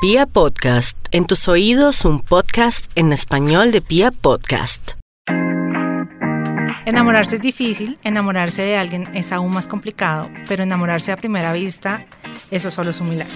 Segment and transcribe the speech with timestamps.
[0.00, 4.92] Pia Podcast, en tus oídos un podcast en español de Pia Podcast.
[6.86, 12.06] Enamorarse es difícil, enamorarse de alguien es aún más complicado, pero enamorarse a primera vista,
[12.52, 13.34] eso solo es un milagro.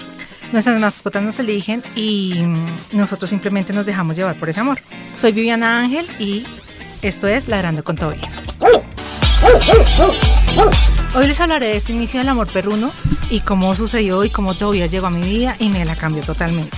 [0.53, 2.45] Nuestras mascotas nos eligen y
[2.93, 4.79] nosotros simplemente nos dejamos llevar por ese amor.
[5.15, 6.45] Soy Viviana Ángel y
[7.01, 8.39] esto es Ladrando con Tobias.
[11.15, 12.89] Hoy les hablaré de este inicio del amor perruno
[13.29, 16.75] y cómo sucedió y cómo Tobias llegó a mi vida y me la cambió totalmente.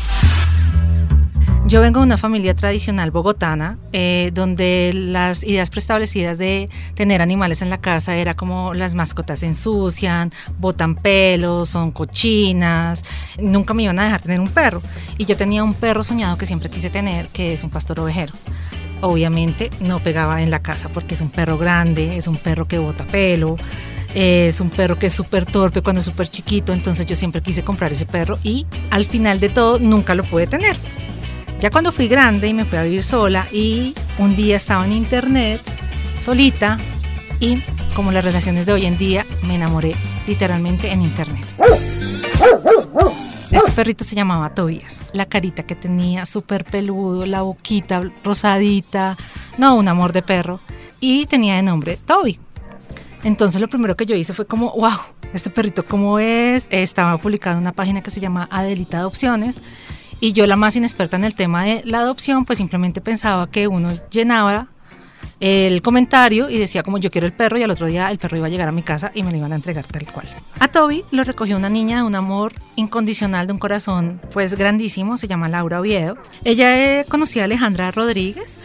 [1.68, 7.64] Yo vengo de una familia tradicional bogotana, eh, donde las ideas preestablecidas de tener animales
[7.64, 13.04] en la casa era como las mascotas se ensucian, botan pelos, son cochinas,
[13.40, 14.82] nunca me iban a dejar tener un perro.
[15.18, 18.34] Y yo tenía un perro soñado que siempre quise tener, que es un pastor ovejero
[19.02, 22.78] obviamente no pegaba en la casa porque es un perro grande, es un perro que
[22.78, 23.58] bota pelo,
[24.14, 27.64] es un perro que es súper torpe cuando es súper chiquito, entonces yo siempre quise
[27.64, 30.78] comprar ese perro y al final de todo nunca lo pude tener.
[31.60, 34.92] Ya cuando fui grande y me fui a vivir sola y un día estaba en
[34.92, 35.62] internet
[36.16, 36.78] solita
[37.40, 37.62] y
[37.96, 39.96] como las relaciones de hoy en día me enamoré
[40.28, 41.46] literalmente en internet.
[43.76, 45.06] Perrito se llamaba Tobias.
[45.12, 49.18] La carita que tenía, súper peludo, la boquita rosadita.
[49.58, 50.62] No, un amor de perro.
[51.02, 52.40] Y tenía de nombre Toby.
[53.26, 54.98] Entonces lo primero que yo hice fue como, wow,
[55.34, 56.68] este perrito cómo es.
[56.70, 59.62] Estaba publicado en una página que se llama Adelita Adopciones.
[60.22, 63.68] Y yo la más inexperta en el tema de la adopción, pues simplemente pensaba que
[63.68, 64.70] uno llenaba
[65.40, 68.38] el comentario y decía como yo quiero el perro y al otro día el perro
[68.38, 70.30] iba a llegar a mi casa y me lo iban a entregar tal cual.
[70.60, 75.18] A Toby lo recogió una niña de un amor incondicional, de un corazón pues grandísimo,
[75.18, 76.18] se llama Laura Oviedo.
[76.44, 78.60] Ella eh, conocía a Alejandra Rodríguez,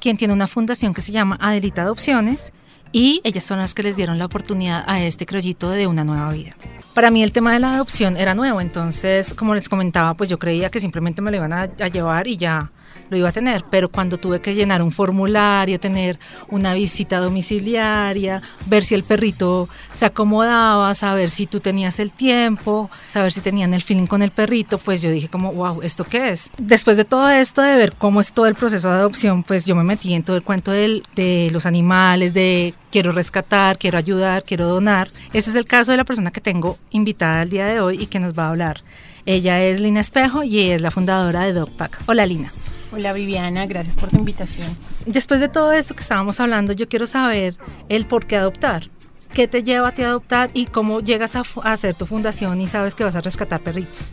[0.00, 2.52] quien tiene una fundación que se llama Adelita Adopciones
[2.94, 6.32] y ellas son las que les dieron la oportunidad a este crollito de una nueva
[6.32, 6.52] vida.
[6.94, 10.38] Para mí el tema de la adopción era nuevo, entonces como les comentaba, pues yo
[10.38, 12.70] creía que simplemente me lo iban a, a llevar y ya
[13.10, 18.42] lo iba a tener, pero cuando tuve que llenar un formulario, tener una visita domiciliaria,
[18.66, 23.74] ver si el perrito se acomodaba, saber si tú tenías el tiempo, saber si tenían
[23.74, 26.50] el feeling con el perrito, pues yo dije como, wow, ¿esto qué es?
[26.58, 29.74] Después de todo esto, de ver cómo es todo el proceso de adopción, pues yo
[29.74, 34.68] me metí en todo el cuento de los animales, de quiero rescatar, quiero ayudar, quiero
[34.68, 35.10] donar.
[35.32, 38.06] Este es el caso de la persona que tengo invitada el día de hoy y
[38.06, 38.82] que nos va a hablar.
[39.26, 42.02] Ella es Lina Espejo y es la fundadora de Dogpack.
[42.06, 42.52] Hola Lina.
[42.92, 44.68] Hola Viviana, gracias por tu invitación.
[45.06, 47.56] Después de todo esto que estábamos hablando, yo quiero saber
[47.88, 48.84] el por qué adoptar.
[49.32, 52.68] ¿Qué te lleva a ti a adoptar y cómo llegas a, hacer tu fundación y
[52.68, 54.12] sabes que vas a rescatar perritos?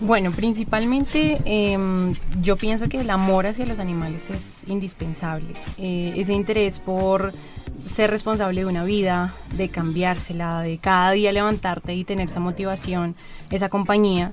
[0.00, 5.54] Bueno, principalmente em, yo pienso que el amor hacia los animales es indispensable.
[5.78, 7.32] Eh, ese interés por
[7.86, 13.14] ser responsable de una vida, de cambiársela, de cada día levantarte y tener esa motivación,
[13.50, 14.32] esa compañía,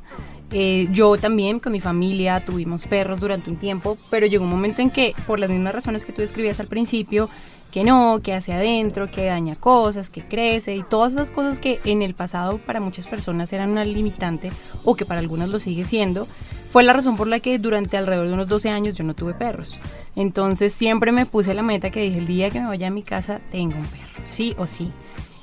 [0.53, 4.81] eh, yo también con mi familia tuvimos perros durante un tiempo, pero llegó un momento
[4.81, 7.29] en que, por las mismas razones que tú describías al principio,
[7.71, 11.79] que no, que hacia adentro, que daña cosas, que crece y todas esas cosas que
[11.85, 14.51] en el pasado para muchas personas eran una limitante
[14.83, 16.27] o que para algunas lo sigue siendo,
[16.71, 19.33] fue la razón por la que durante alrededor de unos 12 años yo no tuve
[19.33, 19.77] perros.
[20.15, 23.03] Entonces siempre me puse la meta que dije, el día que me vaya a mi
[23.03, 24.89] casa tengo un perro, sí o sí.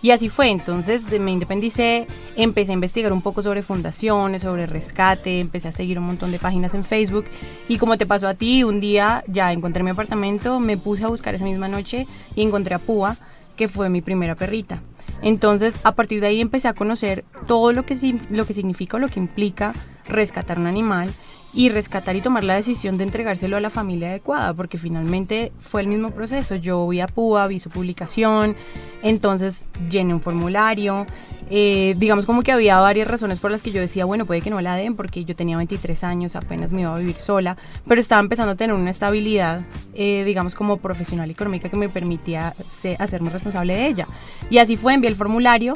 [0.01, 2.07] Y así fue, entonces me independicé,
[2.37, 6.39] empecé a investigar un poco sobre fundaciones, sobre rescate, empecé a seguir un montón de
[6.39, 7.27] páginas en Facebook
[7.69, 11.09] y como te pasó a ti, un día ya encontré mi apartamento, me puse a
[11.09, 12.07] buscar esa misma noche
[12.37, 13.19] y encontré a Púa,
[13.55, 14.81] que fue mi primera perrita.
[15.21, 17.97] Entonces, a partir de ahí empecé a conocer todo lo que,
[18.31, 19.73] lo que significa o lo que implica
[20.09, 21.11] rescatar un animal
[21.55, 25.81] y rescatar y tomar la decisión de entregárselo a la familia adecuada, porque finalmente fue
[25.81, 26.57] el mismo proceso.
[26.57, 28.55] Yo vi a Púa, vi su publicación,
[29.03, 31.07] entonces llené un formulario.
[31.51, 34.51] Eh, digamos como que había varias razones por las que yo decía, bueno, puede que
[34.51, 38.01] no la den, porque yo tenía 23 años, apenas me iba a vivir sola, pero
[38.01, 39.63] estaba empezando a tener una estabilidad,
[39.95, 42.55] eh, digamos como profesional y económica que me permitía
[42.99, 44.07] hacerme responsable de ella.
[44.51, 45.73] Y así fue, envié el formulario,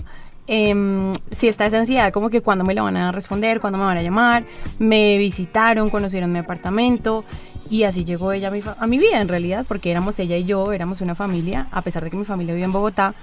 [0.47, 3.85] eh, si está esa ansiedad, como que cuando me lo van a responder, cuando me
[3.85, 4.45] van a llamar,
[4.79, 7.25] me visitaron, conocieron mi apartamento
[7.71, 10.45] y así llegó ella a mi, a mi vida en realidad, porque éramos ella y
[10.45, 13.15] yo, éramos una familia, a pesar de que mi familia vive en Bogotá.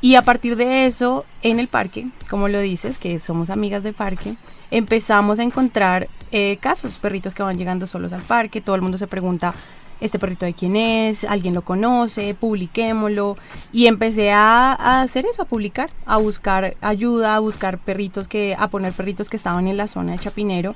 [0.00, 3.92] Y a partir de eso, en el parque, como lo dices, que somos amigas de
[3.92, 4.34] parque,
[4.70, 8.98] empezamos a encontrar eh, casos, perritos que van llegando solos al parque, todo el mundo
[8.98, 9.54] se pregunta,
[10.04, 13.38] este perrito de quién es, alguien lo conoce, publiquémoslo.
[13.72, 18.68] Y empecé a, hacer eso, a publicar, a buscar ayuda, a buscar perritos que, a
[18.68, 20.74] poner perritos que estaban en la zona de Chapinero.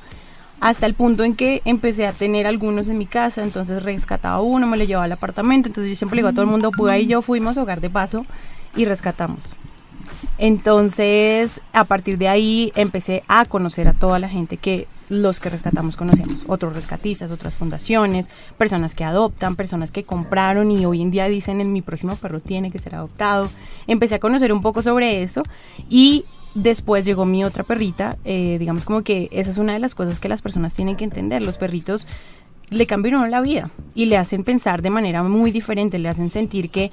[0.61, 4.67] Hasta el punto en que empecé a tener algunos en mi casa, entonces rescataba uno,
[4.67, 6.99] me lo llevaba al apartamento, entonces yo siempre le digo a todo el mundo, Puga
[6.99, 8.25] y yo fuimos a hogar de paso
[8.75, 9.55] y rescatamos.
[10.39, 15.49] Entonces, a partir de ahí empecé a conocer a toda la gente que los que
[15.49, 21.11] rescatamos conocemos, otros rescatistas, otras fundaciones, personas que adoptan, personas que compraron y hoy en
[21.11, 23.49] día dicen en mi próximo perro tiene que ser adoptado.
[23.87, 25.43] Empecé a conocer un poco sobre eso
[25.89, 26.25] y
[26.55, 30.21] después llegó mi otra perrita, eh, digamos como que esa es una de las cosas
[30.21, 32.07] que las personas tienen que entender, los perritos
[32.71, 36.71] le cambiaron la vida y le hacen pensar de manera muy diferente, le hacen sentir
[36.71, 36.91] que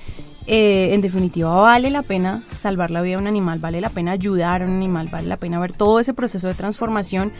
[0.48, 4.12] eh, en definitiva vale la pena salvar la vida de un animal, vale la pena
[4.12, 7.32] ayudar a un animal, vale la pena ver todo ese proceso de transformación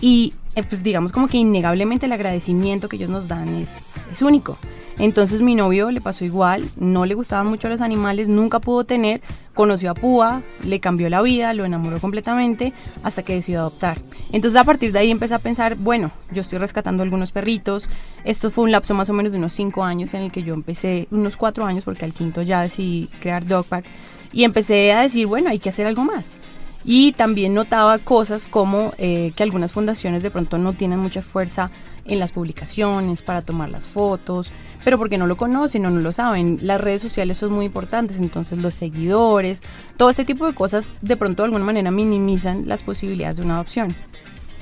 [0.00, 4.22] y eh, pues digamos como que innegablemente el agradecimiento que ellos nos dan es, es
[4.22, 4.58] único.
[4.98, 9.20] Entonces mi novio le pasó igual, no le gustaban mucho los animales, nunca pudo tener,
[9.52, 12.72] conoció a Púa, le cambió la vida, lo enamoró completamente
[13.02, 13.98] hasta que decidió adoptar.
[14.32, 17.90] Entonces a partir de ahí empecé a pensar, bueno, yo estoy rescatando algunos perritos,
[18.24, 20.54] esto fue un lapso más o menos de unos cinco años en el que yo
[20.54, 23.84] empecé, unos cuatro años porque al quinto ya decidí crear Dogpack
[24.32, 26.38] y empecé a decir, bueno, hay que hacer algo más.
[26.86, 31.70] Y también notaba cosas como eh, que algunas fundaciones de pronto no tienen mucha fuerza
[32.04, 34.52] en las publicaciones, para tomar las fotos,
[34.84, 36.60] pero porque no lo conocen o no lo saben.
[36.62, 39.62] Las redes sociales son muy importantes, entonces los seguidores,
[39.96, 43.54] todo este tipo de cosas de pronto de alguna manera minimizan las posibilidades de una
[43.56, 43.94] adopción.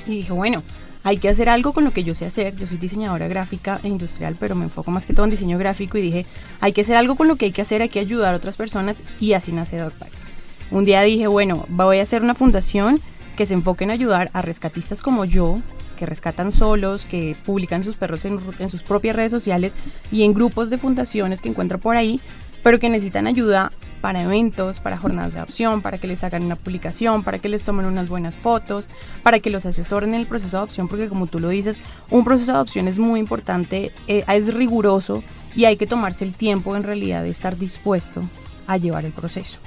[0.06, 0.62] Y dije, bueno,
[1.02, 2.56] hay que hacer algo con lo que yo sé hacer.
[2.56, 5.98] Yo soy diseñadora gráfica e industrial, pero me enfoco más que todo en diseño gráfico
[5.98, 6.26] y dije,
[6.60, 8.56] hay que hacer algo con lo que hay que hacer, hay que ayudar a otras
[8.56, 10.23] personas y así nace Dogpack.
[10.70, 13.00] Un día dije, bueno, voy a hacer una fundación
[13.36, 15.60] que se enfoque en ayudar a rescatistas como yo,
[15.98, 19.76] que rescatan solos, que publican sus perros en, sus propias redes sociales
[20.10, 22.20] y en grupos de fundaciones que encuentro por ahí,
[22.62, 26.56] pero que necesitan ayuda para eventos, para jornadas de adopción, para que les hagan una
[26.56, 28.88] publicación, para que les tomen unas buenas fotos,
[29.22, 31.80] para que los asesoren en el proceso de adopción, porque como tú lo dices,
[32.10, 35.22] un proceso de adopción es muy importante, eh, es riguroso
[35.56, 38.20] y hay que tomarse el tiempo en realidad de estar dispuesto
[38.66, 39.58] a llevar el proceso.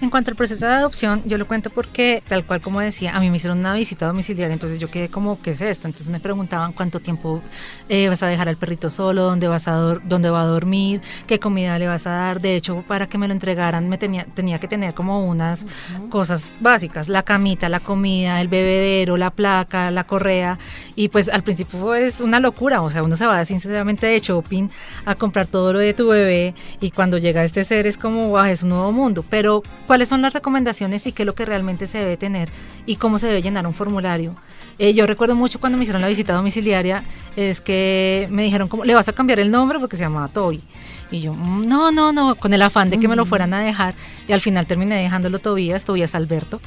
[0.00, 3.20] En cuanto al proceso de adopción, yo lo cuento porque, tal cual como decía, a
[3.20, 5.88] mí me hicieron una visita domiciliaria, entonces yo quedé como, ¿qué es esto?
[5.88, 7.42] Entonces me preguntaban cuánto tiempo
[7.90, 11.38] eh, vas a dejar al perrito solo, dónde, vas a dónde va a dormir, qué
[11.38, 12.40] comida le vas a dar.
[12.40, 15.66] De hecho, para que me lo entregaran, me tenía, tenía que tener como unas
[16.08, 20.58] cosas básicas, la camita, la comida, el bebedero, la placa, la correa.
[20.96, 24.68] Y pues al principio es una locura, o sea, uno se va sinceramente de shopping
[25.04, 28.44] a comprar todo lo de tu bebé y cuando llega este ser es como, wow,
[28.44, 29.22] es un nuevo mundo.
[29.28, 32.48] Pero cuáles son las recomendaciones y qué es lo que realmente se debe tener
[32.86, 34.36] y cómo se debe llenar un formulario.
[34.78, 37.02] Eh, yo recuerdo mucho cuando me hicieron la visita domiciliaria,
[37.34, 39.80] es que me dijeron, ¿cómo, ¿le vas a cambiar el nombre?
[39.80, 40.62] Porque se llamaba Toby.
[41.10, 43.60] Y yo, mm, no, no, no, con el afán de que me lo fueran a
[43.60, 43.94] dejar.
[44.28, 46.60] Y al final terminé dejándolo Tobías, Tobías Alberto.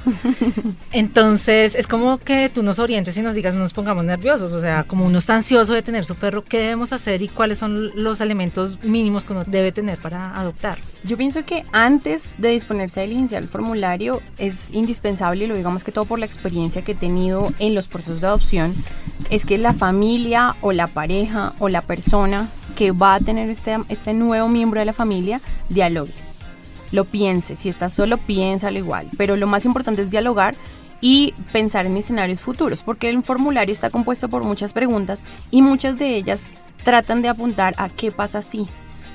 [0.92, 4.54] Entonces, es como que tú nos orientes y nos digas, no nos pongamos nerviosos.
[4.54, 7.58] O sea, como uno está ansioso de tener su perro, ¿qué debemos hacer y cuáles
[7.58, 10.78] son los elementos mínimos que uno debe tener para adoptar?
[11.04, 15.84] Yo pienso que antes de disponerse a iniciar el formulario, es indispensable, y lo digamos
[15.84, 18.74] que todo por la experiencia que he tenido en los procesos de adopción,
[19.30, 23.78] es que la familia o la pareja o la persona que va a tener este,
[23.90, 26.14] este nuevo miembro de la familia dialogue.
[26.92, 29.10] Lo piense, si estás solo, piénsalo igual.
[29.18, 30.56] Pero lo más importante es dialogar
[31.02, 35.98] y pensar en escenarios futuros, porque el formulario está compuesto por muchas preguntas y muchas
[35.98, 36.44] de ellas
[36.86, 38.68] tratan de apuntar a qué pasa si,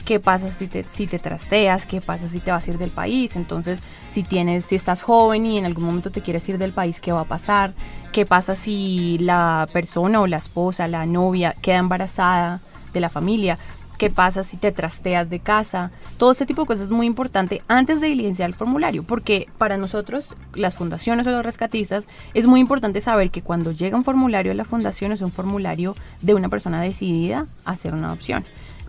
[0.04, 2.90] qué pasa si te, si te trasteas, qué pasa si te vas a ir del
[2.90, 3.80] país, entonces
[4.10, 7.12] si tienes, si estás joven y en algún momento te quieres ir del país, ¿qué
[7.12, 7.72] va a pasar?
[8.12, 12.60] ¿Qué pasa si la persona o la esposa, la novia queda embarazada?
[12.92, 13.58] De la familia,
[13.98, 17.62] qué pasa si te trasteas de casa, todo ese tipo de cosas es muy importante
[17.68, 22.60] antes de diligenciar el formulario, porque para nosotros, las fundaciones o los rescatistas, es muy
[22.60, 26.48] importante saber que cuando llega un formulario de la fundación es un formulario de una
[26.48, 28.44] persona decidida a hacer una adopción.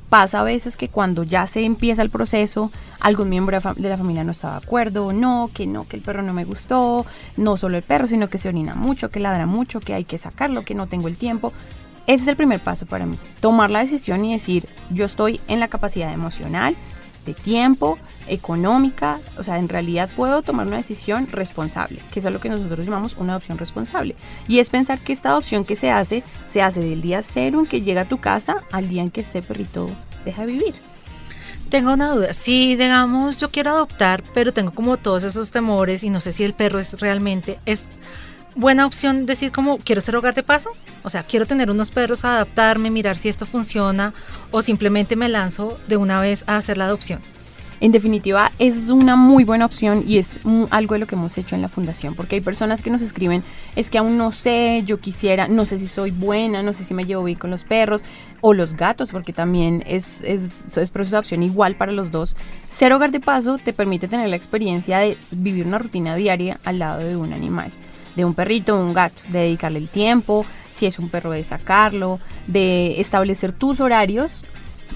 [0.10, 4.24] Pasa a veces que cuando ya se empieza el proceso, algún miembro de la familia
[4.24, 7.06] no está de acuerdo, no, que no, que el perro no me gustó,
[7.38, 10.18] no solo el perro, sino que se orina mucho, que ladra mucho, que hay que
[10.18, 11.53] sacarlo, que no tengo el tiempo.
[12.08, 13.18] Ese es el primer paso para mí.
[13.41, 16.75] Tomar la decisión y decir, yo estoy en la capacidad emocional,
[17.25, 22.39] de tiempo, económica, o sea, en realidad puedo tomar una decisión responsable, que es lo
[22.39, 24.15] que nosotros llamamos una adopción responsable.
[24.48, 27.65] Y es pensar que esta adopción que se hace, se hace del día cero en
[27.65, 29.89] que llega a tu casa al día en que este perrito
[30.25, 30.75] deja de vivir.
[31.70, 32.34] Tengo una duda.
[32.34, 36.44] Si, digamos, yo quiero adoptar, pero tengo como todos esos temores y no sé si
[36.44, 37.88] el perro es realmente, es
[38.56, 40.72] buena opción decir como quiero ser hogar de paso,
[41.03, 44.13] o sea, quiero tener unos perros, adaptarme, mirar si esto funciona
[44.51, 47.22] o simplemente me lanzo de una vez a hacer la adopción.
[47.82, 51.56] En definitiva, es una muy buena opción y es algo de lo que hemos hecho
[51.56, 53.41] en la fundación, porque hay personas que nos escriben,
[53.77, 56.94] es que aún no sé, yo quisiera, no sé si soy buena, no sé si
[56.94, 58.03] me llevo bien con los perros
[58.41, 60.41] o los gatos, porque también es, es,
[60.75, 62.36] es proceso de adopción igual para los dos.
[62.68, 66.79] Ser hogar de paso te permite tener la experiencia de vivir una rutina diaria al
[66.79, 67.72] lado de un animal.
[68.16, 71.44] De un perrito o un gato, de dedicarle el tiempo, si es un perro de
[71.44, 74.44] sacarlo, de establecer tus horarios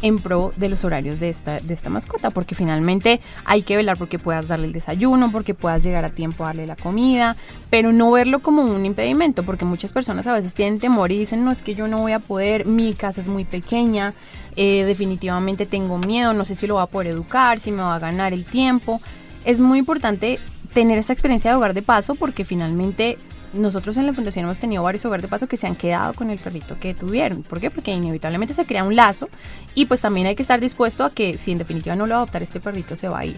[0.02, 3.98] en pro de los horarios de esta, de esta mascota, porque finalmente hay que velar
[3.98, 7.38] porque puedas darle el desayuno, porque puedas llegar a tiempo a darle la comida,
[7.70, 11.46] pero no verlo como un impedimento, porque muchas personas a veces tienen temor y dicen,
[11.46, 14.14] no, es que yo no voy a poder, mi casa es muy pequeña,
[14.58, 17.96] eh, definitivamente tengo miedo, no sé si lo voy a poder educar, si me va
[17.96, 19.02] a ganar el tiempo.
[19.46, 20.40] Es muy importante
[20.74, 23.18] tener esta experiencia de hogar de paso porque finalmente
[23.54, 26.32] nosotros en la fundación hemos tenido varios hogares de paso que se han quedado con
[26.32, 27.44] el perrito que tuvieron.
[27.44, 27.70] ¿Por qué?
[27.70, 29.30] Porque inevitablemente se crea un lazo
[29.76, 32.16] y pues también hay que estar dispuesto a que si en definitiva no lo va
[32.16, 33.38] a adoptar este perrito se va a ir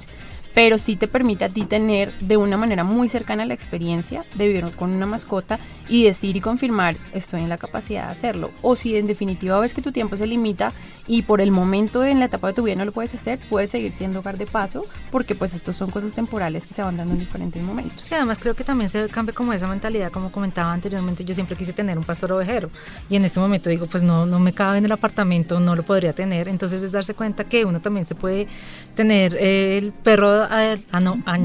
[0.55, 4.47] pero sí te permite a ti tener de una manera muy cercana la experiencia de
[4.47, 5.59] vivir con una mascota
[5.89, 8.49] y decir y confirmar estoy en la capacidad de hacerlo.
[8.61, 10.71] O si en definitiva ves que tu tiempo se limita
[11.07, 13.69] y por el momento en la etapa de tu vida no lo puedes hacer, puedes
[13.69, 17.13] seguir siendo hogar de paso porque pues estos son cosas temporales que se van dando
[17.13, 18.01] en diferentes momentos.
[18.07, 21.57] Sí, además creo que también se cambia como esa mentalidad, como comentaba anteriormente, yo siempre
[21.57, 22.69] quise tener un pastor ovejero
[23.09, 25.83] y en este momento digo, pues no, no me cabe en el apartamento, no lo
[25.83, 28.47] podría tener, entonces es darse cuenta que uno también se puede
[28.95, 31.37] tener el perro ah, no, ah,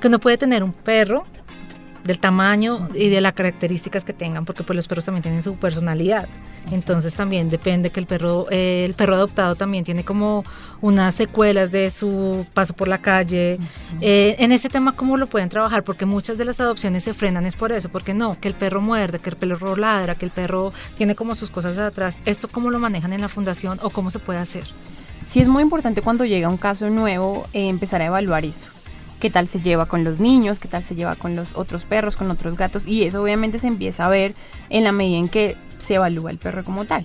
[0.00, 1.24] que uno puede tener un perro
[2.06, 5.56] del tamaño y de las características que tengan, porque pues los perros también tienen su
[5.56, 6.28] personalidad.
[6.70, 10.44] Entonces también depende que el perro, eh, el perro adoptado también tiene como
[10.80, 13.58] unas secuelas de su paso por la calle.
[14.00, 15.84] Eh, en ese tema, ¿cómo lo pueden trabajar?
[15.84, 18.80] Porque muchas de las adopciones se frenan es por eso, porque no, que el perro
[18.80, 22.20] muerde, que el perro ladra, que el perro tiene como sus cosas atrás.
[22.24, 24.64] ¿Esto cómo lo manejan en la fundación o cómo se puede hacer?
[25.26, 28.68] Sí es muy importante cuando llega un caso nuevo eh, empezar a evaluar eso.
[29.18, 32.16] Qué tal se lleva con los niños, qué tal se lleva con los otros perros,
[32.16, 32.86] con otros gatos.
[32.86, 34.36] Y eso obviamente se empieza a ver
[34.70, 37.04] en la medida en que se evalúa el perro como tal.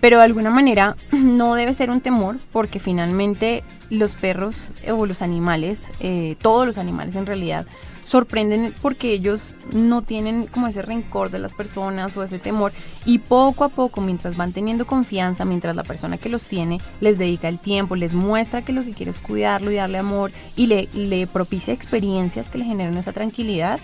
[0.00, 5.22] Pero de alguna manera no debe ser un temor porque finalmente los perros o los
[5.22, 7.66] animales, eh, todos los animales en realidad,
[8.10, 12.72] sorprenden porque ellos no tienen como ese rencor de las personas o ese temor
[13.04, 17.18] y poco a poco mientras van teniendo confianza, mientras la persona que los tiene les
[17.18, 20.66] dedica el tiempo, les muestra que lo que quiere es cuidarlo y darle amor y
[20.66, 23.78] le, le propicia experiencias que le generen esa tranquilidad,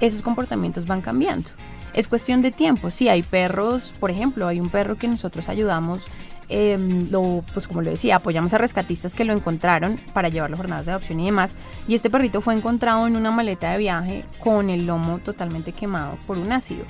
[0.00, 1.50] esos comportamientos van cambiando.
[1.92, 2.90] Es cuestión de tiempo.
[2.90, 6.06] Si hay perros, por ejemplo, hay un perro que nosotros ayudamos
[6.50, 10.58] Em, lo, pues como lo decía, apoyamos a rescatistas que lo encontraron para llevarlo a
[10.58, 11.54] jornadas de adopción y demás.
[11.86, 16.16] Y este perrito fue encontrado en una maleta de viaje con el lomo totalmente quemado
[16.26, 16.84] por un ácido.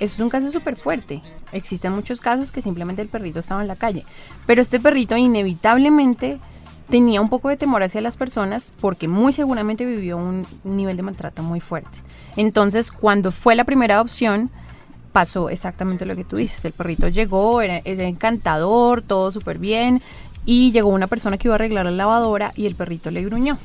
[0.00, 1.22] Eso es un caso súper fuerte.
[1.52, 4.04] Existen muchos casos que simplemente el perrito estaba en la calle.
[4.46, 6.40] Pero este perrito inevitablemente
[6.90, 11.04] tenía un poco de temor hacia las personas porque muy seguramente vivió un nivel de
[11.04, 12.00] maltrato muy fuerte.
[12.36, 14.50] Entonces, cuando fue la primera adopción,
[15.14, 16.64] pasó exactamente lo que tú dices.
[16.64, 20.02] El perrito llegó, era, encantador, todo súper bien.
[20.44, 23.56] Y llegó una persona que iba a arreglar la lavadora y el perrito le gruñó.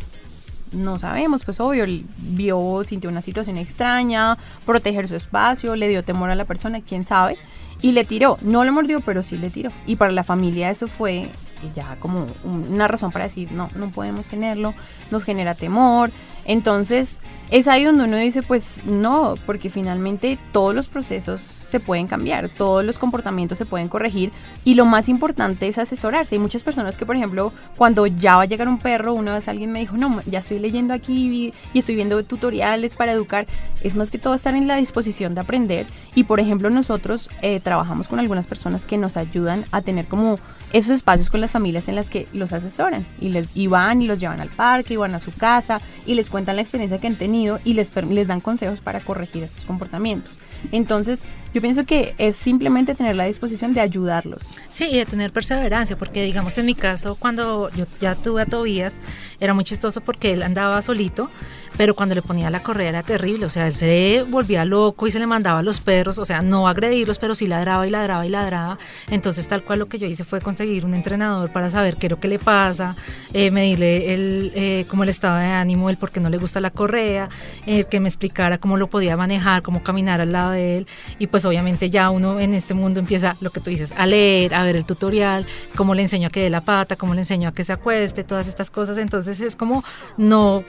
[0.74, 1.86] No sabemos, pues obvio,
[2.20, 7.03] vio, sintió una situación extraña, proteger su espacio, le dio temor a la persona, quién
[7.03, 7.36] sabe,
[7.82, 8.38] y le tiró.
[8.44, 9.72] No lo mordió, pero sí le tiró.
[9.88, 11.29] Y para la familia eso fue
[11.75, 14.75] ya como una razón para decir, no, no podemos tenerlo,
[15.10, 16.12] nos genera temor.
[16.46, 22.05] Entonces, es ahí donde uno dice, pues no, porque finalmente todos los procesos se pueden
[22.05, 24.31] cambiar, todos los comportamientos se pueden corregir
[24.65, 26.36] y lo más importante es asesorarse.
[26.36, 29.48] Hay muchas personas que, por ejemplo, cuando ya va a llegar un perro, una vez
[29.48, 33.48] alguien me dijo, no, ya estoy leyendo aquí y estoy viendo tutoriales para educar,
[33.81, 37.60] es más que todo estar en la disposición de aprender y, por ejemplo, nosotros eh,
[37.60, 40.38] trabajamos con algunas personas que nos ayudan a tener como
[40.72, 44.08] esos espacios con las familias en las que los asesoran y, les, y van y
[44.08, 47.07] los llevan al parque y van a su casa y les cuentan la experiencia que
[47.07, 50.39] han tenido y les, les dan consejos para corregir estos comportamientos.
[50.72, 54.44] Entonces, yo pienso que es simplemente tener la disposición de ayudarlos.
[54.70, 58.46] Sí, y de tener perseverancia, porque digamos en mi caso, cuando yo ya tuve a
[58.46, 58.98] Tobías,
[59.39, 61.30] era muy chistoso porque él andaba solito,
[61.75, 65.12] pero cuando le ponía la correa era terrible, o sea, él se volvía loco y
[65.12, 68.25] se le mandaba a los perros, o sea, no agredirlos, pero sí ladraba y ladraba
[68.25, 68.78] y ladraba.
[69.10, 72.12] Entonces, tal cual lo que yo hice fue conseguir un entrenador para saber qué es
[72.12, 72.96] lo que le pasa,
[73.34, 76.60] eh, medirle el, eh, como el estado de ánimo, el por qué no le gusta
[76.60, 77.30] la correa,
[77.66, 80.88] eh, que me explicara cómo lo podía manejar, cómo caminar al lado de él,
[81.18, 84.53] y pues obviamente ya uno en este mundo empieza, lo que tú dices, a leer,
[84.53, 87.50] a ver el tutorial, cómo le enseño a que dé la pata, cómo le enseño
[87.50, 89.84] a que se acueste, todas estas cosas, entonces es como
[90.18, 90.63] no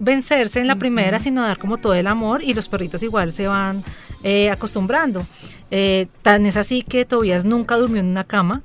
[0.00, 3.46] vencerse en la primera, sino dar como todo el amor y los perritos igual se
[3.46, 3.82] van
[4.22, 5.24] eh, acostumbrando.
[5.70, 8.62] Eh, tan es así que Tobías nunca durmió en una cama,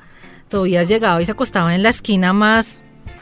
[0.49, 2.81] Tobías llegaba y se acostaba en la esquina más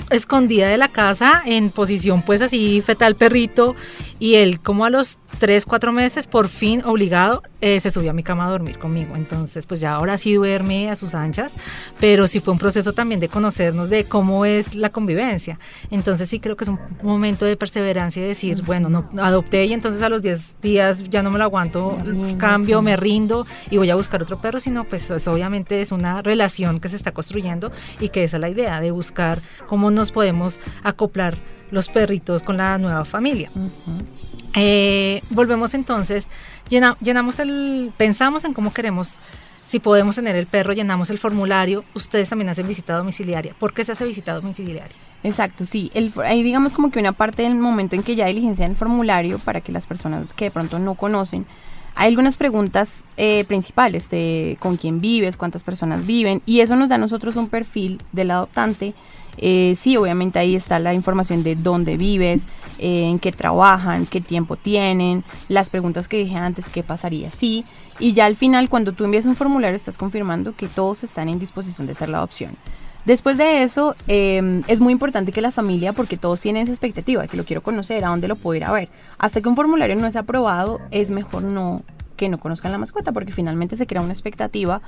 [0.09, 3.75] escondida de la casa en posición pues así fetal perrito
[4.21, 8.13] Y él, como a los tres, cuatro meses, por fin obligado, eh, se subió a
[8.13, 9.15] mi cama a dormir conmigo.
[9.15, 11.55] Entonces, pues ya ahora sí duerme a sus anchas,
[11.99, 15.57] pero sí fue un proceso también de conocernos de cómo es la convivencia.
[15.89, 19.73] Entonces, sí creo que es un momento de perseverancia y decir, bueno, no adopté y
[19.73, 21.97] entonces a los 10 días ya no me lo aguanto,
[22.37, 26.79] cambio, me rindo y voy a buscar otro perro, sino pues obviamente es una relación
[26.79, 30.59] que se está construyendo y que esa es la idea de buscar cómo nos podemos
[30.83, 31.39] acoplar
[31.71, 33.49] los perritos con la nueva familia.
[34.53, 36.27] Eh, volvemos entonces,
[36.69, 39.19] llenamos el, pensamos en cómo queremos,
[39.61, 43.53] si podemos tener el perro, llenamos el formulario, ustedes también hacen visita domiciliaria.
[43.57, 44.95] ¿Por qué se hace visita domiciliaria?
[45.23, 45.91] Exacto, sí.
[45.93, 49.39] El, hay digamos como que una parte del momento en que ya diligencian el formulario
[49.39, 51.45] para que las personas que de pronto no conocen,
[51.95, 56.89] hay algunas preguntas eh, principales de con quién vives, cuántas personas viven, y eso nos
[56.89, 58.93] da a nosotros un perfil del adoptante
[59.41, 62.45] eh, sí, obviamente ahí está la información de dónde vives,
[62.79, 67.65] eh, en qué trabajan, qué tiempo tienen, las preguntas que dije antes, qué pasaría si.
[67.99, 71.39] Y ya al final, cuando tú envías un formulario, estás confirmando que todos están en
[71.39, 72.51] disposición de hacer la adopción.
[73.05, 77.25] Después de eso, em, es muy importante que la familia, porque todos tienen esa expectativa,
[77.27, 78.89] que lo quiero conocer, a dónde lo puedo ir a ver.
[79.17, 81.81] Hasta que un formulario no es aprobado, es mejor no
[82.21, 84.79] que no conozcan la mascota, porque finalmente se crea una expectativa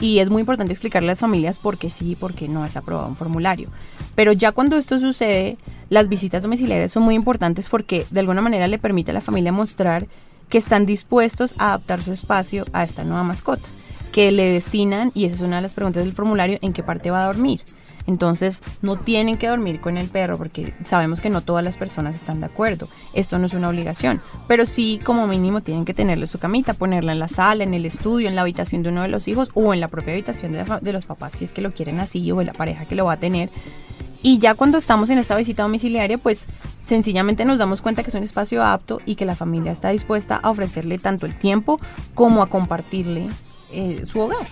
[0.00, 2.64] y es muy importante explicarle a las familias por qué sí y por qué no
[2.64, 3.68] es aprobado un formulario.
[4.14, 5.58] Pero ya cuando esto sucede,
[5.90, 9.52] las visitas domiciliarias son muy importantes porque de alguna manera le permite a la familia
[9.52, 10.06] mostrar
[10.48, 13.68] que están dispuestos a adaptar su espacio a esta nueva mascota,
[14.10, 17.10] que le destinan, y esa es una de las preguntas del formulario, en qué parte
[17.10, 17.60] va a dormir
[18.08, 22.16] entonces no tienen que dormir con el perro porque sabemos que no todas las personas
[22.16, 22.88] están de acuerdo.
[23.12, 27.12] Esto no es una obligación, pero sí como mínimo tienen que tenerle su camita, ponerla
[27.12, 29.74] en la sala, en el estudio, en la habitación de uno de los hijos o
[29.74, 32.46] en la propia habitación de, los papás si es que lo quieren así o de
[32.46, 33.50] la pareja que lo va a tener.
[34.22, 36.46] Y ya cuando estamos en esta visita domiciliaria, pues
[36.80, 40.40] sencillamente nos damos cuenta que es un espacio apto y que la familia está dispuesta
[40.42, 41.78] a ofrecerle tanto el tiempo
[42.14, 43.28] como a compartirle
[43.70, 44.46] eh, su hogar.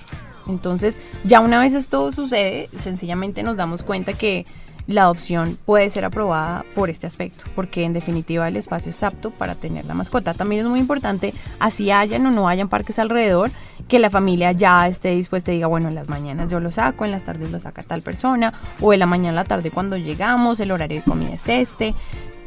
[0.49, 4.47] Entonces, ya una vez esto sucede, sencillamente nos damos cuenta que
[4.87, 9.31] la adopción puede ser aprobada por este aspecto, porque en definitiva el espacio es apto
[9.31, 10.35] para tener la mascota.
[10.35, 13.51] También es muy importante, así hayan o no hayan parques alrededor,
[13.89, 17.05] que la familia ya esté dispuesta y diga, bueno, en las mañanas yo lo saco,
[17.05, 20.61] en las tardes lo saca tal persona, o en la mañana, la tarde cuando llegamos,
[20.61, 21.95] el horario de comida es este.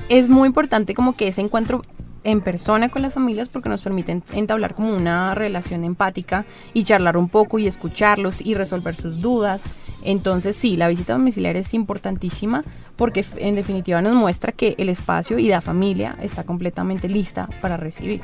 [0.07, 1.83] Es muy importante como que ese encuentro
[2.23, 7.17] en persona con las familias porque nos permiten entablar como una relación empática y charlar
[7.17, 9.63] un poco y escucharlos y resolver sus dudas.
[10.03, 12.63] Entonces sí, la visita domiciliaria es importantísima
[12.95, 17.77] porque en definitiva nos muestra que el espacio y la familia está completamente lista para
[17.77, 18.21] recibir.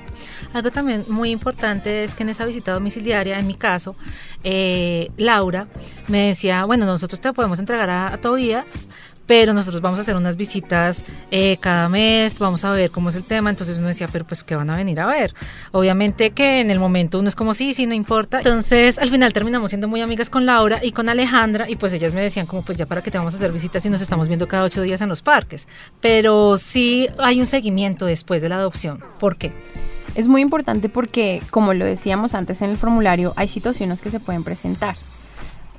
[0.53, 3.95] Algo también muy importante es que en esa visita domiciliaria, en mi caso,
[4.43, 5.67] eh, Laura
[6.10, 8.89] me decía, bueno, nosotros te podemos entregar a, a Tobías,
[9.25, 13.15] pero nosotros vamos a hacer unas visitas eh, cada mes, vamos a ver cómo es
[13.15, 15.33] el tema, entonces uno decía, pero pues ¿qué van a venir a ver?
[15.71, 18.38] Obviamente que en el momento uno es como, sí, sí, no importa.
[18.38, 22.13] Entonces al final terminamos siendo muy amigas con Laura y con Alejandra y pues ellas
[22.13, 24.27] me decían como, pues ya para que te vamos a hacer visitas y nos estamos
[24.27, 25.67] viendo cada ocho días en los parques.
[26.01, 29.03] Pero sí hay un seguimiento después de la adopción.
[29.19, 29.53] ¿Por qué?
[30.15, 34.21] Es muy importante porque, como lo decíamos antes en el formulario, hay situaciones que se
[34.21, 34.95] pueden presentar.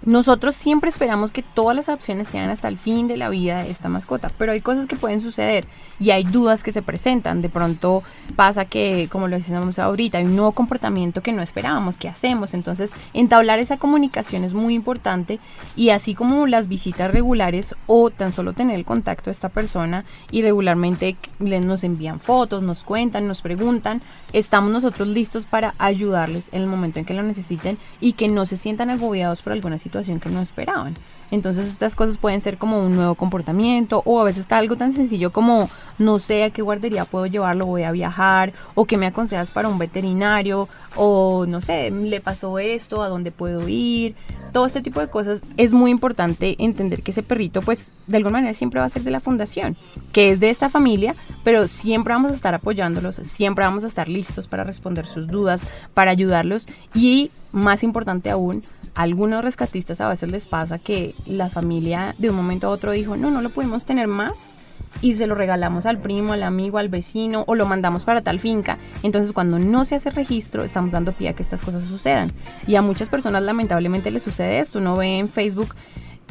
[0.06, 3.72] Nosotros siempre esperamos que todas las opciones sean hasta el fin de la vida de
[3.72, 5.66] esta mascota, pero hay cosas que pueden suceder
[5.98, 7.42] y hay dudas que se presentan.
[7.42, 8.04] De pronto
[8.36, 12.54] pasa que, como lo decíamos ahorita, hay un nuevo comportamiento que no esperábamos, que hacemos.
[12.54, 15.40] Entonces, entablar esa comunicación es muy importante
[15.74, 20.04] y así como las visitas regulares o tan solo tener el contacto de esta persona
[20.30, 26.62] y regularmente nos envían fotos, nos cuentan, nos preguntan, estamos nosotros listos para ayudarles en
[26.62, 29.95] el momento en que lo necesiten y que no se sientan agobiados por alguna situación
[30.20, 30.94] que no esperaban.
[31.30, 34.92] Entonces estas cosas pueden ser como un nuevo comportamiento o a veces está algo tan
[34.92, 39.06] sencillo como no sé a qué guardería puedo llevarlo, voy a viajar o que me
[39.06, 44.14] aconsejas para un veterinario o no sé, le pasó esto, a dónde puedo ir.
[44.52, 48.38] Todo este tipo de cosas es muy importante entender que ese perrito pues de alguna
[48.38, 49.76] manera siempre va a ser de la fundación,
[50.12, 54.08] que es de esta familia, pero siempre vamos a estar apoyándolos, siempre vamos a estar
[54.08, 55.62] listos para responder sus dudas,
[55.92, 58.62] para ayudarlos y más importante aún,
[58.94, 63.16] algunos rescatistas a veces les pasa que la familia de un momento a otro dijo,
[63.16, 64.54] no, no lo pudimos tener más
[65.02, 68.40] y se lo regalamos al primo, al amigo, al vecino o lo mandamos para tal
[68.40, 68.78] finca.
[69.02, 72.32] Entonces cuando no se hace registro estamos dando pie a que estas cosas sucedan.
[72.66, 74.78] Y a muchas personas lamentablemente les sucede esto.
[74.78, 75.74] Uno ve en Facebook,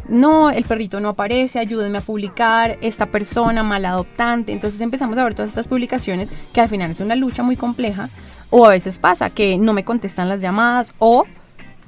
[0.08, 4.52] no, el perrito no aparece, ayúdenme a publicar, esta persona mal adoptante.
[4.52, 8.10] Entonces empezamos a ver todas estas publicaciones que al final es una lucha muy compleja.
[8.52, 11.26] O a veces pasa que no me contestan las llamadas o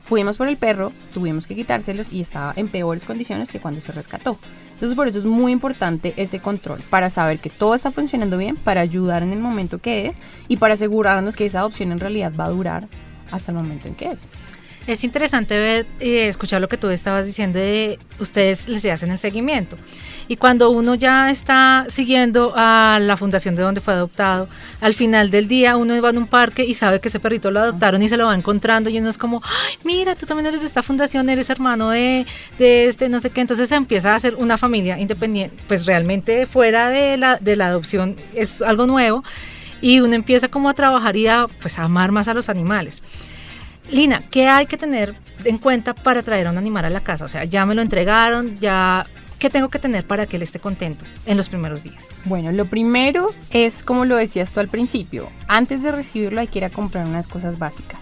[0.07, 3.91] Fuimos por el perro, tuvimos que quitárselos y estaba en peores condiciones que cuando se
[3.91, 4.37] rescató.
[4.75, 8.55] Entonces por eso es muy importante ese control, para saber que todo está funcionando bien,
[8.55, 10.17] para ayudar en el momento que es
[10.47, 12.87] y para asegurarnos que esa adopción en realidad va a durar
[13.31, 14.29] hasta el momento en que es.
[14.87, 19.17] Es interesante ver y escuchar lo que tú estabas diciendo de ustedes les hacen el
[19.17, 19.77] seguimiento.
[20.29, 24.47] Y cuando uno ya está siguiendo a la fundación de donde fue adoptado,
[24.79, 27.59] al final del día uno va a un parque y sabe que ese perrito lo
[27.59, 30.61] adoptaron y se lo va encontrando y uno es como, ay, mira, tú también eres
[30.61, 32.25] de esta fundación, eres hermano de,
[32.57, 33.41] de este no sé qué.
[33.41, 37.67] Entonces se empieza a hacer una familia independiente, pues realmente fuera de la, de la
[37.67, 39.21] adopción es algo nuevo
[39.81, 43.03] y uno empieza como a trabajar y a, pues, a amar más a los animales.
[43.89, 47.25] Lina, ¿qué hay que tener en cuenta para traer a un animal a la casa?
[47.25, 49.05] O sea, ya me lo entregaron, ya
[49.39, 52.07] ¿Qué tengo que tener para que él esté contento en los primeros días?
[52.25, 56.57] Bueno, lo primero es, como lo decías tú al principio, antes de recibirlo hay que
[56.57, 57.99] ir a comprar unas cosas básicas.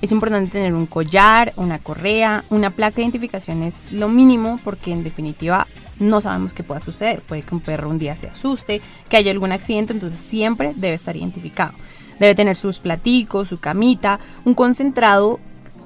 [0.00, 4.92] Es importante tener un collar, una correa, una placa de identificación es lo mínimo porque
[4.92, 5.66] en definitiva
[5.98, 7.20] no sabemos qué pueda suceder.
[7.22, 10.94] Puede que un perro un día se asuste, que haya algún accidente, entonces siempre debe
[10.94, 11.72] estar identificado.
[12.18, 15.38] Debe tener sus platicos, su camita, un concentrado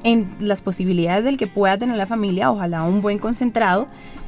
[0.03, 3.87] en las posibilidades del que pueda tener la familia, ojalá un buen concentrado,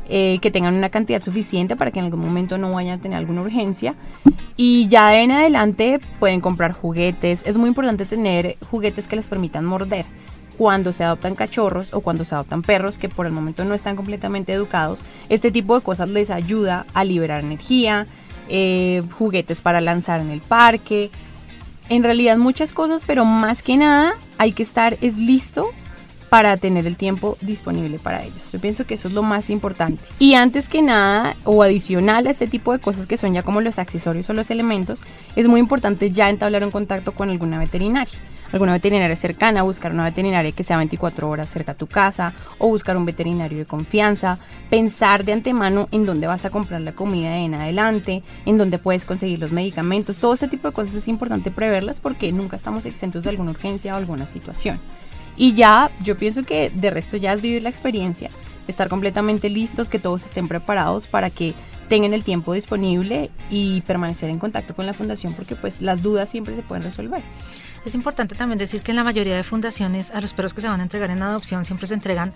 [0.09, 3.19] eh, que tengan una cantidad suficiente para que en algún momento no vayan a tener
[3.19, 3.95] alguna urgencia.
[4.57, 7.43] Y ya en adelante pueden comprar juguetes.
[7.47, 10.05] Es muy importante tener juguetes que les permitan morder
[10.59, 13.97] cuando se adoptan cachorros o cuando se adoptan perros que por el momento no están
[13.97, 15.03] completamente educados.
[15.29, 18.07] Este tipo de cosas les ayuda a liberar energía,
[18.49, 21.11] eh, juguetes para lanzar en el parque,
[21.89, 25.71] en realidad muchas cosas, pero más que nada hay que estar es listo
[26.29, 28.51] para tener el tiempo disponible para ellos.
[28.51, 30.09] Yo pienso que eso es lo más importante.
[30.19, 33.61] Y antes que nada, o adicional a este tipo de cosas que son ya como
[33.61, 35.01] los accesorios o los elementos,
[35.37, 38.19] es muy importante ya entablar un contacto con alguna veterinaria
[38.53, 42.69] alguna veterinaria cercana, buscar una veterinaria que sea 24 horas cerca a tu casa o
[42.69, 44.39] buscar un veterinario de confianza,
[44.71, 49.05] pensar de antemano en dónde vas a comprar la comida en adelante, en dónde puedes
[49.05, 53.25] conseguir los medicamentos, todo ese tipo de cosas es importante preverlas porque nunca estamos exentos
[53.25, 54.79] de alguna urgencia o alguna situación.
[55.37, 58.31] Y ya, yo pienso que de resto ya es vivir la experiencia,
[58.69, 61.55] estar completamente listos, que todos estén preparados para que
[61.89, 66.29] tengan el tiempo disponible y permanecer en contacto con la fundación porque pues las dudas
[66.29, 67.23] siempre se pueden resolver.
[67.85, 70.69] Es importante también decir que en la mayoría de fundaciones a los perros que se
[70.69, 72.33] van a entregar en adopción siempre se entregan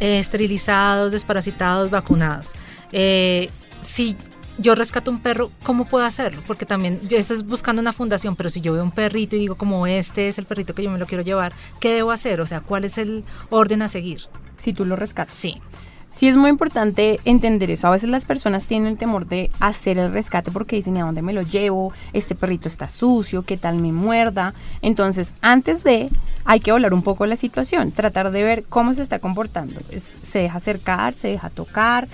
[0.00, 2.52] eh, esterilizados, desparasitados, vacunados.
[2.92, 4.16] Eh, si
[4.58, 6.42] yo rescato un perro, ¿cómo puedo hacerlo?
[6.46, 9.56] Porque también yo estoy buscando una fundación, pero si yo veo un perrito y digo
[9.56, 12.40] como este es el perrito que yo me lo quiero llevar, ¿qué debo hacer?
[12.40, 14.22] O sea, ¿cuál es el orden a seguir?
[14.56, 15.34] Si tú lo rescatas.
[15.34, 15.60] Sí.
[16.14, 17.88] Sí es muy importante entender eso.
[17.88, 21.22] A veces las personas tienen el temor de hacer el rescate porque dicen, ¿a dónde
[21.22, 21.92] me lo llevo?
[22.12, 24.54] Este perrito está sucio, ¿qué tal me muerda?
[24.80, 26.08] Entonces, antes de,
[26.44, 29.80] hay que hablar un poco la situación, tratar de ver cómo se está comportando.
[29.98, 32.06] se deja acercar, se deja tocar,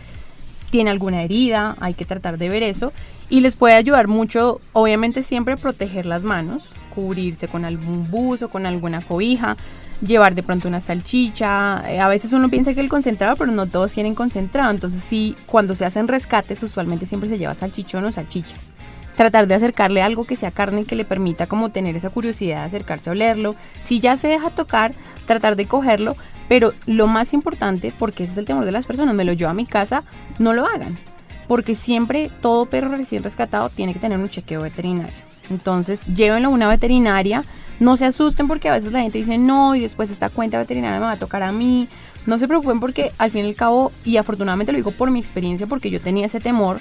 [0.71, 2.95] tiene alguna herida, hay que tratar de ver eso.
[3.29, 8.65] Y les puede ayudar mucho, obviamente siempre proteger las manos, cubrirse con algún buzo, con
[8.65, 9.59] alguna cobija,
[10.01, 11.83] llevar de pronto una salchicha.
[11.89, 14.71] Eh, a veces uno piensa que el concentrado, pero no todos quieren concentrado.
[14.71, 18.73] Entonces sí, cuando se hacen rescates, usualmente siempre se lleva salchichón o salchichas.
[19.17, 22.67] Tratar de acercarle algo que sea carne que le permita como tener esa curiosidad de
[22.67, 23.55] acercarse a olerlo.
[23.83, 24.93] Si ya se deja tocar,
[25.27, 26.17] tratar de cogerlo.
[26.49, 29.51] Pero lo más importante, porque ese es el temor de las personas, me lo llevo
[29.51, 30.03] a mi casa,
[30.41, 30.99] no lo hagan.
[31.47, 35.15] Porque siempre todo perro recién rescatado tiene que tener un chequeo veterinario.
[35.49, 37.45] Entonces, llévenlo a una veterinaria,
[37.81, 41.01] no se asusten porque a veces la gente dice no y después esta cuenta veterinaria
[41.01, 41.89] me va a tocar a mí.
[42.27, 45.19] No se preocupen porque al fin y al cabo, y afortunadamente lo digo por mi
[45.19, 46.81] experiencia porque yo tenía ese temor,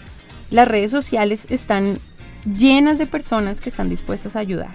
[0.52, 1.98] las redes sociales están
[2.58, 4.72] llenas de personas que están dispuestas a ayudar.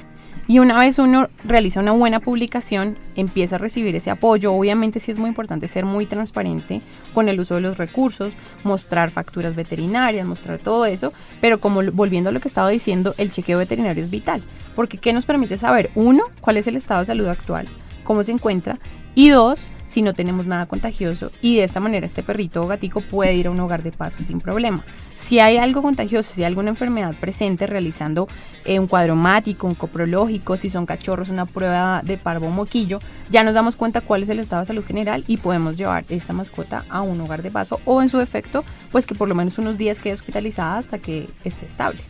[0.47, 4.53] Y una vez uno realiza una buena publicación, empieza a recibir ese apoyo.
[4.53, 6.83] Obviamente sí es muy importante ser muy transparente
[7.15, 8.33] con el uso de los recursos,
[8.63, 13.31] mostrar facturas veterinarias, mostrar todo eso, pero como volviendo a lo que estaba diciendo, el
[13.31, 14.43] chequeo veterinario es vital,
[14.75, 15.91] porque ¿qué nos permite saber?
[15.95, 17.69] Uno, cuál es el estado de salud actual,
[18.03, 18.79] cómo se encuentra,
[19.15, 23.01] y dos, si no tenemos nada contagioso y de esta manera este perrito o gatico
[23.01, 24.85] puede ir a un hogar de paso sin problema.
[25.15, 28.27] Si hay algo contagioso, si hay alguna enfermedad presente realizando
[28.65, 32.99] eh, un cuadro mático, un coprológico, si son cachorros, una prueba de parvo moquillo,
[33.31, 36.33] ya nos damos cuenta cuál es el estado de salud general y podemos llevar esta
[36.33, 39.59] mascota a un hogar de paso o en su efecto, pues que por lo menos
[39.59, 42.01] unos días quede hospitalizada hasta que esté estable.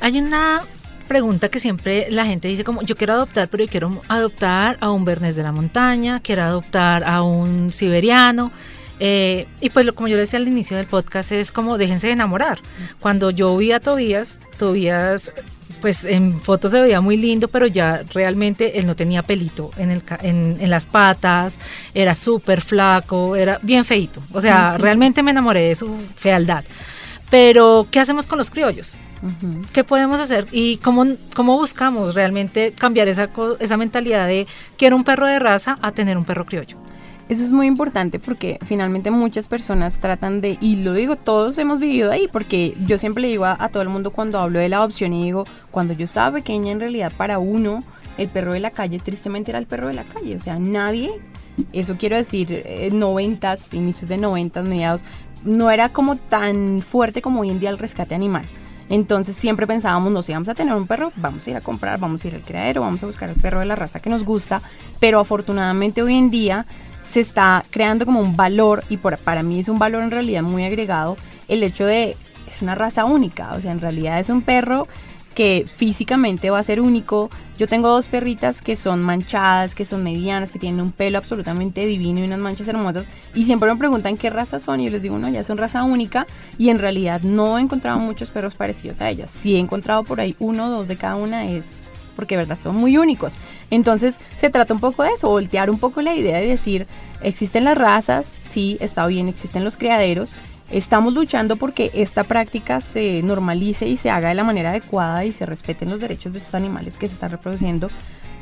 [0.00, 0.60] Hay una
[1.04, 4.90] pregunta que siempre la gente dice como yo quiero adoptar, pero yo quiero adoptar a
[4.90, 8.52] un bernés de la montaña, quiero adoptar a un siberiano.
[9.00, 12.12] Eh, y pues como yo le decía al inicio del podcast, es como déjense de
[12.12, 12.58] enamorar.
[13.00, 15.32] Cuando yo vi a Tobías, Tobías
[15.80, 19.90] pues en fotos se veía muy lindo, pero ya realmente él no tenía pelito en,
[19.90, 21.58] el, en, en las patas,
[21.92, 24.22] era súper flaco, era bien feito.
[24.32, 26.64] O sea, realmente me enamoré de su fealdad.
[27.30, 28.96] Pero, ¿qué hacemos con los criollos?
[29.72, 30.46] ¿Qué podemos hacer?
[30.52, 35.78] ¿Y cómo, cómo buscamos realmente cambiar esa, esa mentalidad de quiero un perro de raza
[35.80, 36.76] a tener un perro criollo?
[37.26, 41.80] Eso es muy importante porque finalmente muchas personas tratan de, y lo digo, todos hemos
[41.80, 44.76] vivido ahí, porque yo siempre le digo a, todo el mundo cuando hablo de la
[44.76, 47.78] adopción y digo, cuando yo estaba pequeña en realidad para uno,
[48.18, 51.10] el perro de la calle tristemente era el perro de la calle, o sea, nadie,
[51.72, 55.02] eso quiero decir, eh, noventas, inicios de noventas, mediados,
[55.44, 58.44] no era como tan fuerte como hoy en día el rescate animal.
[58.88, 61.98] Entonces siempre pensábamos, no, si vamos a tener un perro, vamos a ir a comprar,
[61.98, 64.24] vamos a ir al criadero, vamos a buscar el perro de la raza que nos
[64.24, 64.60] gusta,
[65.00, 66.66] pero afortunadamente hoy en día
[67.04, 70.64] se está creando como un valor, y para mí es un valor en realidad muy
[70.64, 71.16] agregado,
[71.48, 74.86] el hecho de, es una raza única, o sea, en realidad es un perro
[75.34, 77.30] que físicamente va a ser único.
[77.58, 81.86] Yo tengo dos perritas que son manchadas, que son medianas, que tienen un pelo absolutamente
[81.86, 83.08] divino y unas manchas hermosas.
[83.34, 85.84] Y siempre me preguntan qué raza son y yo les digo, no, ya son raza
[85.84, 86.26] única.
[86.58, 89.30] Y en realidad no he encontrado muchos perros parecidos a ellas.
[89.30, 91.84] Si he encontrado por ahí uno o dos de cada una es
[92.16, 93.34] porque de verdad son muy únicos.
[93.70, 96.86] Entonces se trata un poco de eso, voltear un poco la idea de decir,
[97.22, 100.36] existen las razas, sí, está bien, existen los criaderos,
[100.74, 105.32] Estamos luchando porque esta práctica se normalice y se haga de la manera adecuada y
[105.32, 107.90] se respeten los derechos de esos animales que se están reproduciendo.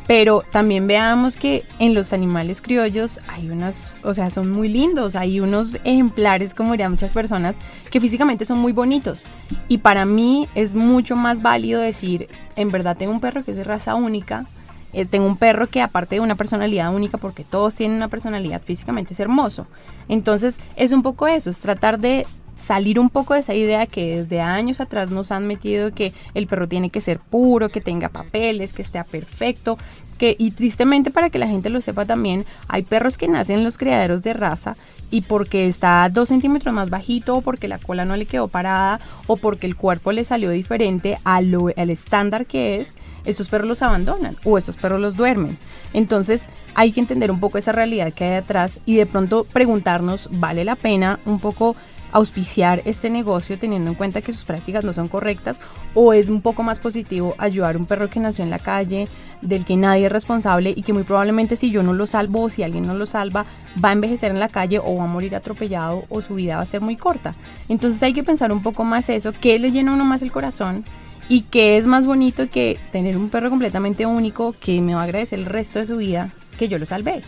[0.07, 5.14] Pero también veamos que en los animales criollos hay unas, o sea, son muy lindos,
[5.14, 7.57] hay unos ejemplares, como dirían muchas personas,
[7.90, 9.27] que físicamente son muy bonitos.
[9.68, 13.59] Y para mí es mucho más válido decir, en verdad tengo un perro que es
[13.59, 14.47] de raza única,
[14.92, 18.62] eh, tengo un perro que aparte de una personalidad única, porque todos tienen una personalidad
[18.62, 19.66] físicamente, es hermoso.
[20.09, 22.26] Entonces es un poco eso, es tratar de
[22.57, 26.46] salir un poco de esa idea que desde años atrás nos han metido que el
[26.46, 29.78] perro tiene que ser puro, que tenga papeles, que esté perfecto,
[30.18, 33.64] que, y tristemente para que la gente lo sepa también, hay perros que nacen en
[33.64, 34.76] los criaderos de raza
[35.12, 38.98] y porque está dos centímetros más bajito o porque la cola no le quedó parada
[39.29, 41.55] o porque el cuerpo le salió diferente al
[41.90, 45.59] estándar que es, estos perros los abandonan o estos perros los duermen.
[45.92, 50.31] Entonces hay que entender un poco esa realidad que hay atrás y de pronto preguntarnos,
[50.33, 51.77] ¿vale la pena un poco
[52.12, 55.61] auspiciar este negocio teniendo en cuenta que sus prácticas no son correctas
[55.94, 59.09] o es un poco más positivo ayudar a un perro que nació en la calle,
[59.40, 62.51] del que nadie es responsable y que muy probablemente si yo no lo salvo o
[62.51, 63.44] si alguien no lo salva
[63.85, 66.62] va a envejecer en la calle o va a morir atropellado o su vida va
[66.62, 67.35] a ser muy corta.
[67.68, 70.33] Entonces hay que pensar un poco más eso, qué le llena a uno más el
[70.33, 70.85] corazón
[71.29, 75.05] y qué es más bonito que tener un perro completamente único que me va a
[75.05, 77.22] agradecer el resto de su vida que yo lo salvé.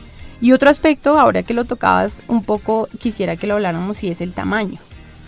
[0.44, 4.20] Y otro aspecto, ahora que lo tocabas un poco, quisiera que lo habláramos y es
[4.20, 4.78] el tamaño.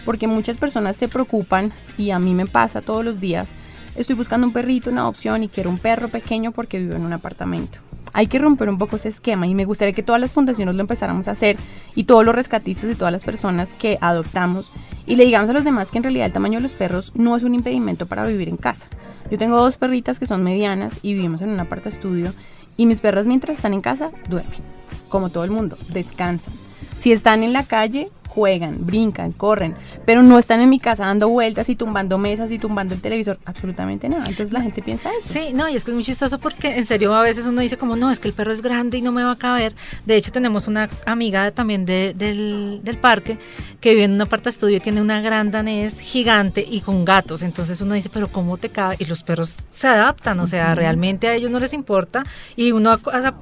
[0.04, 3.48] Porque muchas personas se preocupan y a mí me pasa todos los días.
[3.96, 7.14] Estoy buscando un perrito, una opción y quiero un perro pequeño porque vivo en un
[7.14, 7.78] apartamento.
[8.12, 10.82] Hay que romper un poco ese esquema y me gustaría que todas las fundaciones lo
[10.82, 11.56] empezáramos a hacer
[11.94, 14.70] y todos los rescatistas y todas las personas que adoptamos
[15.06, 17.36] y le digamos a los demás que en realidad el tamaño de los perros no
[17.36, 18.88] es un impedimento para vivir en casa.
[19.30, 22.34] Yo tengo dos perritas que son medianas y vivimos en un aparta estudio
[22.76, 24.60] y mis perras mientras están en casa duermen,
[25.08, 26.54] como todo el mundo, descansan.
[26.98, 31.30] Si están en la calle, juegan, brincan, corren, pero no están en mi casa dando
[31.30, 34.24] vueltas y tumbando mesas y tumbando el televisor, absolutamente nada.
[34.28, 35.32] Entonces la gente piensa eso.
[35.32, 37.78] Sí, no, y es que es muy chistoso porque en serio a veces uno dice
[37.78, 39.74] como, no, es que el perro es grande y no me va a caber.
[40.04, 43.38] De hecho tenemos una amiga también del, parque
[43.80, 47.42] que vive en un aparta estudio y tiene una gran danés gigante y con gatos.
[47.42, 48.96] Entonces uno dice, pero ¿cómo te cabe?
[48.98, 52.22] Y los perros se adaptan, o sea, realmente a ellos no les importa
[52.54, 52.98] y uno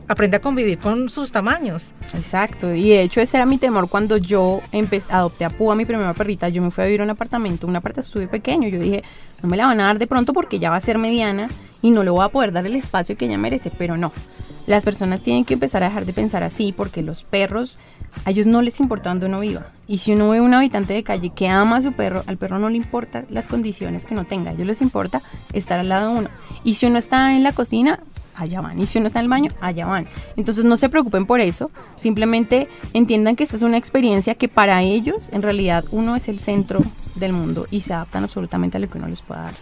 [0.09, 1.95] aprende a convivir con sus tamaños.
[2.15, 4.61] Exacto, y de hecho ese era mi temor cuando yo
[5.11, 7.77] adopté a Púa, mi primera perrita, yo me fui a vivir a un apartamento, un
[7.77, 8.69] apartamento estudio pequeño.
[8.69, 9.03] Yo dije,
[9.43, 11.49] no me la van a dar de pronto porque ya va a ser mediana
[11.83, 14.13] y no le voy a poder dar el espacio que ella merece, pero no.
[14.67, 17.79] Las personas tienen que empezar a dejar de pensar así porque los perros,
[18.25, 19.67] a ellos no les importa dónde uno viva.
[19.87, 22.59] Y si uno ve un habitante de calle que ama a su perro, al perro
[22.59, 25.21] no le importa las condiciones que uno tenga, a ellos les importa
[25.53, 26.29] estar al lado de uno.
[26.65, 28.01] Y si uno está en la cocina,
[28.35, 28.79] allá van.
[28.79, 30.09] Y si uno está en el baño, allá van.
[30.37, 34.83] Entonces no se preocupen por eso, simplemente entiendan que esta es una experiencia que para
[34.83, 36.81] ellos en realidad uno es el centro
[37.15, 39.55] del mundo y se adaptan absolutamente a lo que uno les pueda dar.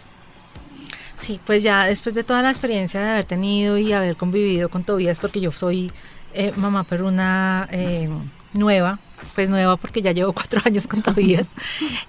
[1.15, 4.83] Sí, pues ya después de toda la experiencia de haber tenido y haber convivido con
[4.83, 5.91] Tobías, porque yo soy
[6.33, 8.09] eh, mamá peruna eh,
[8.53, 8.99] nueva,
[9.35, 11.47] pues nueva porque ya llevo cuatro años con Tobías.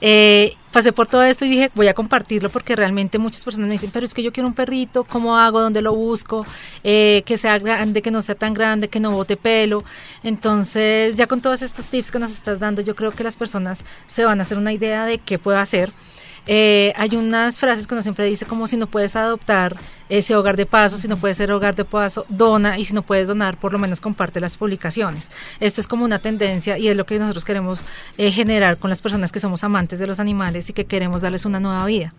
[0.00, 3.74] Eh, pasé por todo esto y dije, voy a compartirlo porque realmente muchas personas me
[3.74, 5.60] dicen, pero es que yo quiero un perrito, ¿cómo hago?
[5.60, 6.46] ¿Dónde lo busco?
[6.82, 9.84] Eh, que sea grande, que no sea tan grande, que no bote pelo.
[10.22, 13.84] Entonces, ya con todos estos tips que nos estás dando, yo creo que las personas
[14.08, 15.90] se van a hacer una idea de qué puedo hacer.
[16.46, 19.76] Eh, hay unas frases que uno siempre dice como si no puedes adoptar
[20.08, 23.02] ese hogar de paso, si no puedes ser hogar de paso, dona y si no
[23.02, 25.30] puedes donar, por lo menos comparte las publicaciones.
[25.60, 27.84] Esto es como una tendencia y es lo que nosotros queremos
[28.18, 31.46] eh, generar con las personas que somos amantes de los animales y que queremos darles
[31.46, 32.12] una nueva vida.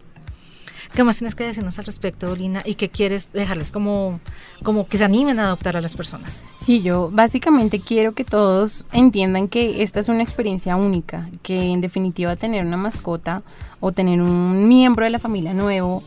[0.96, 2.62] ¿Qué más tienes que decirnos al respecto, Lina?
[2.64, 4.22] ¿Y qué quieres dejarles como,
[4.64, 6.42] como que se animen a adoptar a las personas?
[6.62, 11.82] Sí, yo básicamente quiero que todos entiendan que esta es una experiencia única, que en
[11.82, 13.44] definitiva tener una mascota
[13.82, 16.02] o tener un miembro de la familia nuevo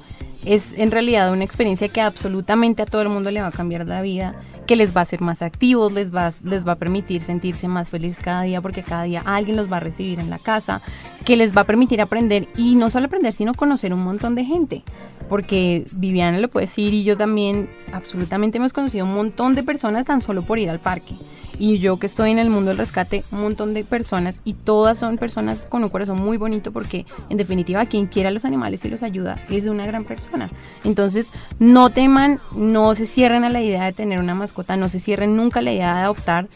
[0.44, 3.86] es en realidad una experiencia que absolutamente a todo el mundo le va a cambiar
[3.86, 4.34] la vida,
[4.66, 7.90] que les va a hacer más activos, les va, les va a permitir sentirse más
[7.90, 10.82] felices cada día porque cada día alguien los va a recibir en la casa,
[11.24, 14.44] que les va a permitir aprender y no solo aprender, sino conocer un montón de
[14.44, 14.82] gente.
[15.28, 20.06] Porque Viviana lo puede decir y yo también absolutamente hemos conocido un montón de personas
[20.06, 21.14] tan solo por ir al parque
[21.58, 24.98] y yo que estoy en el mundo del rescate, un montón de personas y todas
[24.98, 28.88] son personas con un corazón muy bonito porque en definitiva quien quiera los animales y
[28.88, 30.50] los ayuda es una gran persona.
[30.84, 35.00] Entonces no teman, no se cierren a la idea de tener una mascota, no se
[35.00, 36.48] cierren nunca a la idea de adoptar,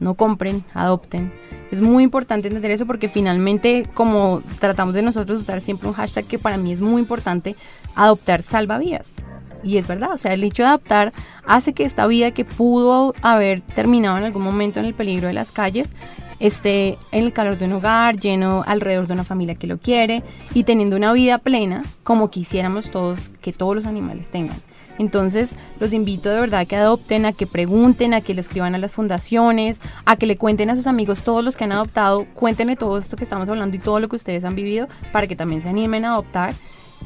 [0.00, 1.32] no compren, adopten.
[1.70, 6.24] Es muy importante entender eso porque finalmente, como tratamos de nosotros usar siempre un hashtag
[6.24, 7.56] que para mí es muy importante,
[7.94, 9.16] adoptar salva vidas.
[9.62, 11.12] Y es verdad, o sea, el hecho de adaptar
[11.46, 15.34] hace que esta vida que pudo haber terminado en algún momento en el peligro de
[15.34, 15.94] las calles
[16.40, 20.22] esté en el calor de un hogar, lleno alrededor de una familia que lo quiere
[20.54, 24.56] y teniendo una vida plena como quisiéramos todos que todos los animales tengan.
[24.98, 28.74] Entonces, los invito de verdad a que adopten, a que pregunten, a que le escriban
[28.74, 32.26] a las fundaciones, a que le cuenten a sus amigos, todos los que han adoptado,
[32.34, 35.36] cuéntenle todo esto que estamos hablando y todo lo que ustedes han vivido para que
[35.36, 36.52] también se animen a adoptar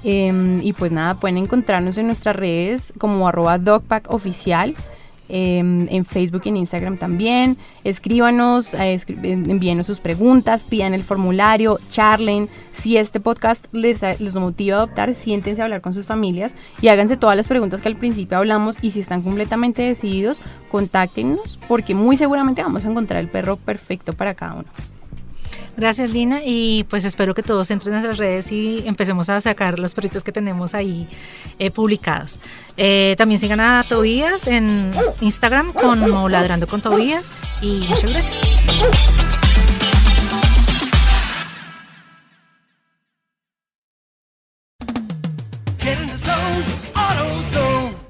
[0.04, 4.74] Em, y pues nada, pueden encontrarnos en nuestras redes como arroba dogpackoficial.
[5.34, 7.56] Em, en Facebook y en Instagram también.
[7.84, 12.50] Escríbanos, eh, envíenos sus preguntas, pidan el formulario, charlen.
[12.74, 16.88] Si este podcast les, les motiva a adoptar, siéntense a hablar con sus familias y
[16.88, 18.76] háganse todas las preguntas que al principio hablamos.
[18.82, 24.12] Y si están completamente decididos, contáctenos porque muy seguramente vamos a encontrar el perro perfecto
[24.12, 24.91] para cada uno.
[25.76, 26.40] Gracias, Lina.
[26.44, 30.22] Y pues espero que todos entren a nuestras redes y empecemos a sacar los perritos
[30.22, 31.08] que tenemos ahí
[31.58, 32.40] eh, publicados.
[32.76, 37.32] Eh, también sigan a Tobías en Instagram como Ladrando con Tobías.
[37.60, 38.38] Y muchas gracias.